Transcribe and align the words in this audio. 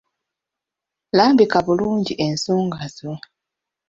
Lambika 1.17 1.57
bulungi 1.65 2.13
ensonga 2.27 2.81
zo. 2.97 3.13